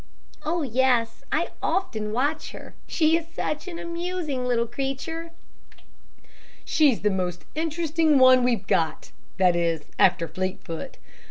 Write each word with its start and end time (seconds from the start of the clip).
"Oh, 0.43 0.63
yes; 0.63 1.21
I 1.31 1.49
often 1.61 2.11
watched 2.11 2.53
her. 2.53 2.73
She 2.87 3.15
is 3.15 3.27
such 3.27 3.67
an 3.67 3.77
amusing 3.77 4.47
little 4.47 4.65
creature." 4.65 5.29
"She's 6.65 7.01
the 7.01 7.11
most 7.11 7.45
interesting 7.53 8.17
one 8.17 8.43
we've 8.43 8.65
got, 8.65 9.11
that 9.37 9.55
is, 9.55 9.83
after 9.99 10.27
Fleetfoot. 10.27 10.97